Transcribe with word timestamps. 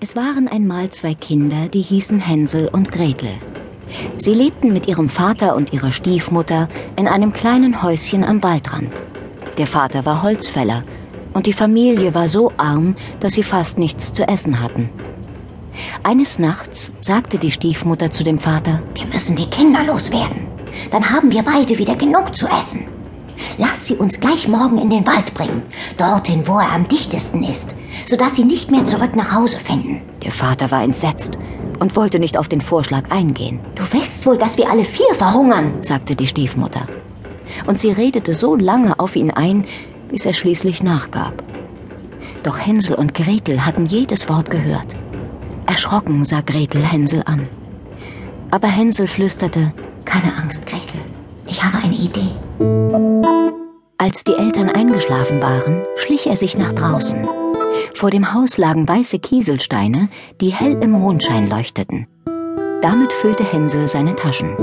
Es 0.00 0.14
waren 0.14 0.46
einmal 0.46 0.90
zwei 0.90 1.12
Kinder, 1.14 1.68
die 1.68 1.80
hießen 1.80 2.20
Hänsel 2.20 2.68
und 2.68 2.92
Gretel. 2.92 3.30
Sie 4.16 4.32
lebten 4.32 4.72
mit 4.72 4.86
ihrem 4.86 5.08
Vater 5.08 5.56
und 5.56 5.72
ihrer 5.72 5.90
Stiefmutter 5.90 6.68
in 6.94 7.08
einem 7.08 7.32
kleinen 7.32 7.82
Häuschen 7.82 8.22
am 8.22 8.40
Waldrand. 8.40 8.92
Der 9.56 9.66
Vater 9.66 10.06
war 10.06 10.22
Holzfäller 10.22 10.84
und 11.34 11.46
die 11.46 11.52
Familie 11.52 12.14
war 12.14 12.28
so 12.28 12.52
arm, 12.58 12.94
dass 13.18 13.32
sie 13.32 13.42
fast 13.42 13.78
nichts 13.78 14.14
zu 14.14 14.22
essen 14.28 14.62
hatten. 14.62 14.88
Eines 16.04 16.38
Nachts 16.38 16.92
sagte 17.00 17.38
die 17.38 17.50
Stiefmutter 17.50 18.12
zu 18.12 18.22
dem 18.22 18.38
Vater, 18.38 18.80
Wir 18.94 19.06
müssen 19.06 19.34
die 19.34 19.50
Kinder 19.50 19.82
loswerden. 19.82 20.46
Dann 20.92 21.10
haben 21.10 21.32
wir 21.32 21.42
beide 21.42 21.76
wieder 21.76 21.96
genug 21.96 22.36
zu 22.36 22.46
essen. 22.46 22.86
Lass 23.56 23.86
sie 23.86 23.94
uns 23.94 24.20
gleich 24.20 24.48
morgen 24.48 24.78
in 24.78 24.90
den 24.90 25.06
Wald 25.06 25.34
bringen, 25.34 25.62
dorthin, 25.96 26.46
wo 26.46 26.58
er 26.58 26.72
am 26.72 26.88
dichtesten 26.88 27.42
ist, 27.42 27.74
sodass 28.06 28.36
sie 28.36 28.44
nicht 28.44 28.70
mehr 28.70 28.84
zurück 28.84 29.16
nach 29.16 29.32
Hause 29.32 29.58
finden. 29.58 30.02
Der 30.22 30.32
Vater 30.32 30.70
war 30.70 30.82
entsetzt 30.82 31.38
und 31.78 31.96
wollte 31.96 32.18
nicht 32.18 32.36
auf 32.36 32.48
den 32.48 32.60
Vorschlag 32.60 33.10
eingehen. 33.10 33.60
Du 33.74 33.82
willst 33.92 34.26
wohl, 34.26 34.36
dass 34.36 34.58
wir 34.58 34.70
alle 34.70 34.84
vier 34.84 35.14
verhungern, 35.14 35.74
sagte 35.82 36.16
die 36.16 36.26
Stiefmutter. 36.26 36.86
Und 37.66 37.80
sie 37.80 37.90
redete 37.90 38.34
so 38.34 38.56
lange 38.56 38.98
auf 38.98 39.16
ihn 39.16 39.30
ein, 39.30 39.64
bis 40.10 40.26
er 40.26 40.32
schließlich 40.32 40.82
nachgab. 40.82 41.42
Doch 42.42 42.58
Hänsel 42.58 42.96
und 42.96 43.14
Gretel 43.14 43.64
hatten 43.64 43.86
jedes 43.86 44.28
Wort 44.28 44.50
gehört. 44.50 44.94
Erschrocken 45.66 46.24
sah 46.24 46.40
Gretel 46.40 46.82
Hänsel 46.82 47.22
an. 47.26 47.48
Aber 48.50 48.68
Hänsel 48.68 49.06
flüsterte, 49.06 49.72
Keine 50.04 50.34
Angst, 50.36 50.66
Gretel, 50.66 51.00
ich 51.46 51.62
habe 51.62 51.78
eine 51.78 51.94
Idee. 51.94 52.30
Als 53.98 54.24
die 54.24 54.34
Eltern 54.34 54.70
eingeschlafen 54.70 55.42
waren, 55.42 55.82
schlich 55.96 56.26
er 56.26 56.36
sich 56.36 56.56
nach 56.56 56.72
draußen. 56.72 57.28
Vor 57.94 58.10
dem 58.10 58.32
Haus 58.32 58.58
lagen 58.58 58.88
weiße 58.88 59.18
Kieselsteine, 59.18 60.08
die 60.40 60.50
hell 60.50 60.78
im 60.82 60.92
Mondschein 60.92 61.48
leuchteten. 61.50 62.06
Damit 62.80 63.12
füllte 63.12 63.44
Hänsel 63.44 63.88
seine 63.88 64.14
Taschen. 64.14 64.54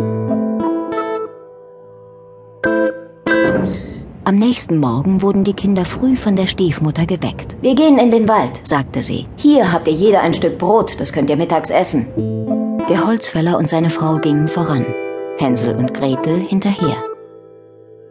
Am 4.24 4.36
nächsten 4.36 4.80
Morgen 4.80 5.22
wurden 5.22 5.44
die 5.44 5.54
Kinder 5.54 5.86
früh 5.86 6.18
von 6.18 6.36
der 6.36 6.48
Stiefmutter 6.48 7.06
geweckt. 7.06 7.58
Wir 7.62 7.76
gehen 7.76 8.00
in 8.00 8.10
den 8.10 8.28
Wald, 8.28 8.60
sagte 8.64 9.04
sie. 9.04 9.28
Hier 9.38 9.72
habt 9.72 9.88
ihr 9.88 9.94
jeder 9.94 10.22
ein 10.22 10.34
Stück 10.34 10.58
Brot, 10.58 11.00
das 11.00 11.14
könnt 11.14 11.30
ihr 11.30 11.38
mittags 11.38 11.70
essen. 11.70 12.08
Der 12.90 13.06
Holzfäller 13.06 13.58
und 13.58 13.70
seine 13.70 13.92
Frau 13.92 14.18
gingen 14.18 14.48
voran, 14.48 14.86
Hänsel 15.38 15.76
und 15.76 15.94
Gretel 15.94 16.40
hinterher. 16.40 16.98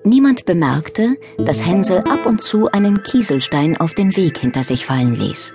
Niemand 0.07 0.45
bemerkte, 0.45 1.17
dass 1.39 1.65
Hänsel 1.65 2.01
ab 2.01 2.27
und 2.27 2.43
zu 2.43 2.71
einen 2.71 3.03
Kieselstein 3.03 3.79
auf 3.79 3.95
den 3.95 4.15
Weg 4.17 4.37
hinter 4.37 4.63
sich 4.63 4.85
fallen 4.85 5.15
ließ. 5.15 5.55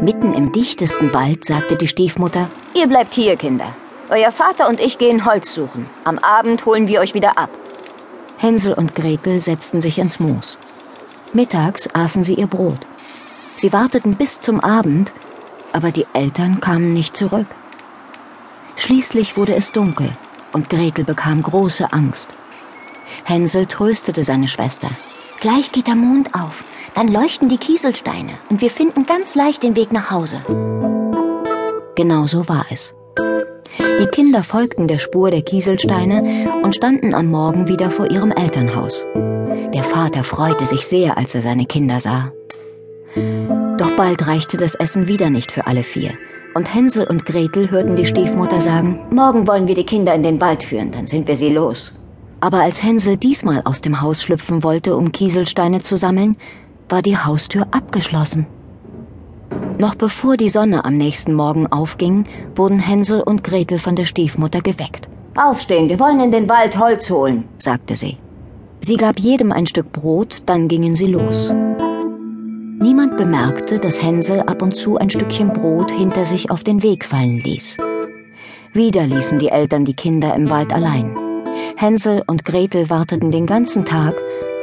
Mitten 0.00 0.32
im 0.32 0.52
dichtesten 0.52 1.12
Wald 1.12 1.44
sagte 1.44 1.74
die 1.74 1.88
Stiefmutter, 1.88 2.48
Ihr 2.74 2.86
bleibt 2.86 3.12
hier, 3.12 3.34
Kinder. 3.34 3.74
Euer 4.10 4.30
Vater 4.30 4.68
und 4.68 4.78
ich 4.78 4.96
gehen 4.98 5.26
Holz 5.26 5.52
suchen. 5.52 5.86
Am 6.04 6.18
Abend 6.18 6.66
holen 6.66 6.86
wir 6.86 7.00
euch 7.00 7.14
wieder 7.14 7.36
ab. 7.36 7.50
Hänsel 8.36 8.74
und 8.74 8.94
Gretel 8.94 9.40
setzten 9.40 9.80
sich 9.80 9.98
ins 9.98 10.20
Moos. 10.20 10.56
Mittags 11.32 11.88
aßen 11.92 12.22
sie 12.22 12.34
ihr 12.34 12.46
Brot. 12.46 12.86
Sie 13.56 13.72
warteten 13.72 14.14
bis 14.14 14.40
zum 14.40 14.60
Abend, 14.60 15.12
aber 15.72 15.90
die 15.90 16.06
Eltern 16.12 16.60
kamen 16.60 16.94
nicht 16.94 17.16
zurück. 17.16 17.48
Schließlich 18.76 19.36
wurde 19.36 19.56
es 19.56 19.72
dunkel 19.72 20.10
und 20.52 20.70
Gretel 20.70 21.04
bekam 21.04 21.42
große 21.42 21.92
Angst. 21.92 22.38
Hänsel 23.24 23.66
tröstete 23.66 24.24
seine 24.24 24.48
Schwester. 24.48 24.90
Gleich 25.40 25.72
geht 25.72 25.86
der 25.86 25.94
Mond 25.94 26.34
auf, 26.34 26.64
dann 26.94 27.08
leuchten 27.08 27.48
die 27.48 27.58
Kieselsteine 27.58 28.38
und 28.50 28.60
wir 28.60 28.70
finden 28.70 29.06
ganz 29.06 29.34
leicht 29.34 29.62
den 29.62 29.76
Weg 29.76 29.92
nach 29.92 30.10
Hause. 30.10 30.40
Genau 31.94 32.26
so 32.26 32.48
war 32.48 32.66
es. 32.70 32.94
Die 34.00 34.06
Kinder 34.06 34.44
folgten 34.44 34.86
der 34.86 34.98
Spur 34.98 35.30
der 35.30 35.42
Kieselsteine 35.42 36.52
und 36.62 36.76
standen 36.76 37.14
am 37.14 37.26
Morgen 37.26 37.68
wieder 37.68 37.90
vor 37.90 38.10
ihrem 38.10 38.30
Elternhaus. 38.30 39.04
Der 39.74 39.82
Vater 39.84 40.24
freute 40.24 40.66
sich 40.66 40.86
sehr, 40.86 41.18
als 41.18 41.34
er 41.34 41.42
seine 41.42 41.66
Kinder 41.66 42.00
sah. 42.00 42.32
Doch 43.76 43.90
bald 43.96 44.26
reichte 44.26 44.56
das 44.56 44.74
Essen 44.74 45.08
wieder 45.08 45.30
nicht 45.30 45.52
für 45.52 45.66
alle 45.66 45.82
vier. 45.82 46.12
Und 46.54 46.72
Hänsel 46.74 47.06
und 47.06 47.26
Gretel 47.26 47.70
hörten 47.70 47.96
die 47.96 48.06
Stiefmutter 48.06 48.60
sagen, 48.60 49.00
Morgen 49.10 49.46
wollen 49.46 49.68
wir 49.68 49.74
die 49.74 49.86
Kinder 49.86 50.14
in 50.14 50.22
den 50.22 50.40
Wald 50.40 50.62
führen, 50.62 50.90
dann 50.90 51.06
sind 51.06 51.28
wir 51.28 51.36
sie 51.36 51.50
los. 51.50 51.92
Aber 52.40 52.60
als 52.60 52.82
Hänsel 52.82 53.16
diesmal 53.16 53.62
aus 53.64 53.80
dem 53.80 54.00
Haus 54.00 54.22
schlüpfen 54.22 54.62
wollte, 54.62 54.96
um 54.96 55.12
Kieselsteine 55.12 55.80
zu 55.80 55.96
sammeln, 55.96 56.36
war 56.88 57.02
die 57.02 57.18
Haustür 57.18 57.66
abgeschlossen. 57.70 58.46
Noch 59.78 59.94
bevor 59.94 60.36
die 60.36 60.48
Sonne 60.48 60.84
am 60.84 60.96
nächsten 60.96 61.34
Morgen 61.34 61.66
aufging, 61.68 62.24
wurden 62.54 62.78
Hänsel 62.78 63.22
und 63.22 63.44
Gretel 63.44 63.78
von 63.78 63.96
der 63.96 64.04
Stiefmutter 64.04 64.60
geweckt. 64.60 65.08
Aufstehen, 65.36 65.88
wir 65.88 66.00
wollen 66.00 66.20
in 66.20 66.32
den 66.32 66.48
Wald 66.48 66.78
Holz 66.78 67.10
holen, 67.10 67.44
sagte 67.58 67.94
sie. 67.94 68.16
Sie 68.80 68.96
gab 68.96 69.18
jedem 69.18 69.52
ein 69.52 69.66
Stück 69.66 69.92
Brot, 69.92 70.42
dann 70.46 70.68
gingen 70.68 70.94
sie 70.94 71.06
los. 71.06 71.52
Niemand 72.80 73.16
bemerkte, 73.16 73.78
dass 73.78 74.02
Hänsel 74.02 74.40
ab 74.40 74.62
und 74.62 74.74
zu 74.74 74.98
ein 74.98 75.10
Stückchen 75.10 75.52
Brot 75.52 75.90
hinter 75.90 76.26
sich 76.26 76.50
auf 76.50 76.62
den 76.62 76.82
Weg 76.82 77.04
fallen 77.04 77.38
ließ. 77.38 77.76
Wieder 78.72 79.06
ließen 79.06 79.38
die 79.38 79.48
Eltern 79.48 79.84
die 79.84 79.94
Kinder 79.94 80.34
im 80.34 80.50
Wald 80.50 80.72
allein. 80.72 81.27
Hänsel 81.80 82.24
und 82.26 82.44
Gretel 82.44 82.90
warteten 82.90 83.30
den 83.30 83.46
ganzen 83.46 83.84
Tag, 83.84 84.16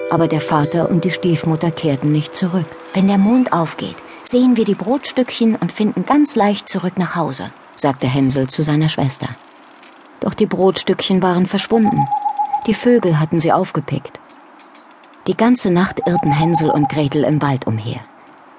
aber 0.09 0.27
der 0.27 0.41
Vater 0.41 0.89
und 0.89 1.05
die 1.05 1.11
Stiefmutter 1.11 1.71
kehrten 1.71 2.11
nicht 2.11 2.35
zurück. 2.35 2.65
Wenn 2.93 3.07
der 3.07 3.17
Mond 3.17 3.53
aufgeht, 3.53 3.95
sehen 4.25 4.57
wir 4.57 4.65
die 4.65 4.75
Brotstückchen 4.75 5.55
und 5.55 5.71
finden 5.71 6.05
ganz 6.05 6.35
leicht 6.35 6.67
zurück 6.67 6.97
nach 6.97 7.15
Hause, 7.15 7.51
sagte 7.77 8.05
Hänsel 8.05 8.47
zu 8.47 8.63
seiner 8.63 8.89
Schwester. 8.89 9.29
Doch 10.19 10.33
die 10.33 10.45
Brotstückchen 10.45 11.21
waren 11.21 11.45
verschwunden. 11.45 12.05
Die 12.67 12.73
Vögel 12.73 13.17
hatten 13.17 13.39
sie 13.39 13.53
aufgepickt. 13.53 14.19
Die 15.27 15.37
ganze 15.37 15.71
Nacht 15.71 16.01
irrten 16.05 16.33
Hänsel 16.33 16.69
und 16.69 16.89
Gretel 16.89 17.23
im 17.23 17.41
Wald 17.41 17.65
umher. 17.65 18.01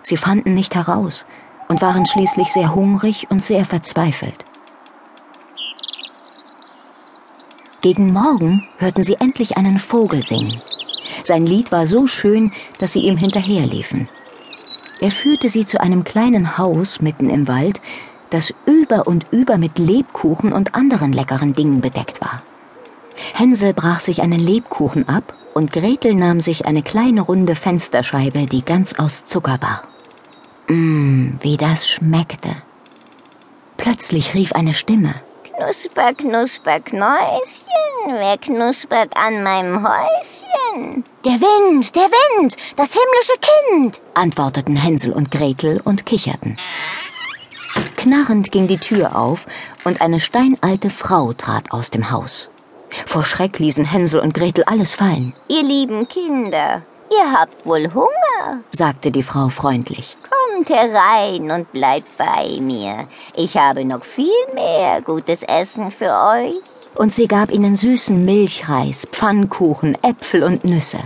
Sie 0.02 0.16
fanden 0.16 0.54
nicht 0.54 0.74
heraus 0.74 1.26
und 1.68 1.82
waren 1.82 2.06
schließlich 2.06 2.54
sehr 2.54 2.74
hungrig 2.74 3.26
und 3.28 3.44
sehr 3.44 3.66
verzweifelt. 3.66 4.46
Gegen 7.86 8.12
Morgen 8.12 8.66
hörten 8.78 9.04
sie 9.04 9.14
endlich 9.20 9.56
einen 9.56 9.78
Vogel 9.78 10.24
singen. 10.24 10.58
Sein 11.22 11.46
Lied 11.46 11.70
war 11.70 11.86
so 11.86 12.08
schön, 12.08 12.50
dass 12.80 12.94
sie 12.94 12.98
ihm 13.02 13.16
hinterherliefen. 13.16 14.08
Er 14.98 15.12
führte 15.12 15.48
sie 15.48 15.64
zu 15.64 15.80
einem 15.80 16.02
kleinen 16.02 16.58
Haus 16.58 17.00
mitten 17.00 17.30
im 17.30 17.46
Wald, 17.46 17.80
das 18.30 18.52
über 18.66 19.06
und 19.06 19.26
über 19.30 19.56
mit 19.56 19.78
Lebkuchen 19.78 20.52
und 20.52 20.74
anderen 20.74 21.12
leckeren 21.12 21.52
Dingen 21.52 21.80
bedeckt 21.80 22.20
war. 22.20 22.42
Hänsel 23.34 23.72
brach 23.72 24.00
sich 24.00 24.20
einen 24.20 24.40
Lebkuchen 24.40 25.08
ab 25.08 25.32
und 25.54 25.72
Gretel 25.72 26.16
nahm 26.16 26.40
sich 26.40 26.66
eine 26.66 26.82
kleine 26.82 27.20
runde 27.20 27.54
Fensterscheibe, 27.54 28.46
die 28.46 28.64
ganz 28.64 28.94
aus 28.94 29.26
Zucker 29.26 29.58
war. 29.60 29.84
Mmm, 30.66 31.38
wie 31.40 31.56
das 31.56 31.88
schmeckte. 31.88 32.56
Plötzlich 33.76 34.34
rief 34.34 34.54
eine 34.54 34.74
Stimme. 34.74 35.14
Knusper, 35.44 36.12
knusper, 36.14 36.80
Knäuschen, 36.80 37.75
wer 38.06 38.38
knuspert 38.38 39.16
an 39.16 39.42
meinem 39.42 39.82
Häuschen? 39.82 41.04
Der 41.24 41.40
Wind, 41.40 41.94
der 41.94 42.08
Wind, 42.08 42.56
das 42.76 42.92
himmlische 42.92 43.38
Kind, 43.40 44.00
antworteten 44.14 44.76
Hänsel 44.76 45.12
und 45.12 45.30
Gretel 45.30 45.80
und 45.84 46.06
kicherten. 46.06 46.56
Knarrend 47.96 48.52
ging 48.52 48.68
die 48.68 48.78
Tür 48.78 49.16
auf 49.16 49.46
und 49.84 50.00
eine 50.00 50.20
steinalte 50.20 50.90
Frau 50.90 51.32
trat 51.32 51.72
aus 51.72 51.90
dem 51.90 52.10
Haus. 52.10 52.48
Vor 53.06 53.24
Schreck 53.24 53.58
ließen 53.58 53.84
Hänsel 53.84 54.20
und 54.20 54.32
Gretel 54.32 54.64
alles 54.64 54.94
fallen. 54.94 55.34
Ihr 55.48 55.64
lieben 55.64 56.06
Kinder, 56.08 56.82
ihr 57.10 57.32
habt 57.32 57.66
wohl 57.66 57.92
Hunger, 57.92 58.60
sagte 58.70 59.10
die 59.10 59.24
Frau 59.24 59.48
freundlich. 59.48 60.16
Kommt 60.22 60.70
herein 60.70 61.50
und 61.50 61.72
bleibt 61.72 62.16
bei 62.16 62.58
mir. 62.60 63.06
Ich 63.34 63.56
habe 63.56 63.84
noch 63.84 64.04
viel 64.04 64.54
mehr 64.54 65.02
gutes 65.02 65.42
Essen 65.42 65.90
für 65.90 66.12
euch. 66.12 66.75
Und 66.96 67.12
sie 67.12 67.26
gab 67.26 67.50
ihnen 67.52 67.76
süßen 67.76 68.24
Milchreis, 68.24 69.06
Pfannkuchen, 69.10 69.96
Äpfel 70.02 70.42
und 70.42 70.64
Nüsse. 70.64 70.98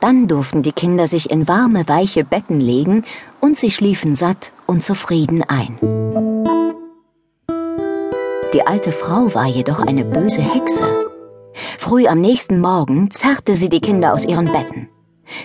Dann 0.00 0.28
durften 0.28 0.62
die 0.62 0.72
Kinder 0.72 1.08
sich 1.08 1.30
in 1.30 1.46
warme, 1.46 1.86
weiche 1.88 2.24
Betten 2.24 2.60
legen 2.60 3.04
und 3.40 3.58
sie 3.58 3.70
schliefen 3.70 4.16
satt 4.16 4.52
und 4.66 4.84
zufrieden 4.84 5.42
ein. 5.46 5.78
Die 8.54 8.66
alte 8.66 8.92
Frau 8.92 9.34
war 9.34 9.46
jedoch 9.46 9.80
eine 9.80 10.04
böse 10.04 10.42
Hexe. 10.42 10.84
Früh 11.78 12.06
am 12.06 12.20
nächsten 12.20 12.60
Morgen 12.60 13.10
zerrte 13.10 13.54
sie 13.54 13.68
die 13.68 13.80
Kinder 13.80 14.14
aus 14.14 14.24
ihren 14.24 14.46
Betten. 14.46 14.88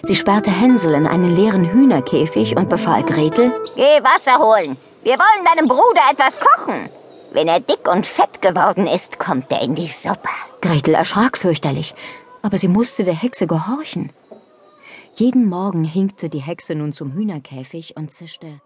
Sie 0.04 0.16
sperrte 0.16 0.52
Hänsel 0.52 0.94
in 0.94 1.06
einen 1.06 1.36
leeren 1.36 1.66
Hühnerkäfig 1.66 2.56
und 2.58 2.70
befahl 2.70 3.04
Gretel, 3.04 3.52
Geh 3.76 4.02
Wasser 4.04 4.40
holen. 4.40 4.78
Wir 5.04 5.14
wollen 5.14 5.46
deinem 5.46 5.68
Bruder 5.68 6.02
etwas 6.12 6.38
kochen. 6.40 6.90
Wenn 7.36 7.50
er 7.50 7.60
dick 7.60 7.90
und 7.92 8.08
fett 8.08 8.42
geworden 8.42 8.88
ist, 8.88 9.20
kommt 9.20 9.52
er 9.52 9.62
in 9.62 9.76
die 9.76 9.90
Suppe. 9.90 10.30
Gretel 10.62 10.94
erschrak 10.94 11.38
fürchterlich, 11.38 11.94
aber 12.42 12.58
sie 12.58 12.70
musste 12.70 13.04
der 13.04 13.14
Hexe 13.14 13.46
gehorchen. 13.46 14.10
Jeden 15.16 15.50
Morgen 15.50 15.84
hinkte 15.84 16.30
die 16.30 16.42
Hexe 16.42 16.76
nun 16.76 16.94
zum 16.94 17.12
Hühnerkäfig 17.12 17.98
und 17.98 18.14
zischte 18.14 18.62